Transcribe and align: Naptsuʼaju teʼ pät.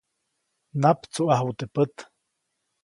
Naptsuʼaju 0.81 1.51
teʼ 1.57 1.69
pät. 1.73 1.95